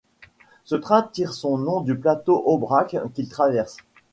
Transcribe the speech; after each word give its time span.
Ce 0.65 0.73
train 0.73 1.03
tire 1.13 1.31
son 1.31 1.59
nom 1.59 1.81
du 1.81 1.95
plateau 1.95 2.41
Aubrac 2.47 2.95
qu'il 3.13 3.29
traverse. 3.29 3.77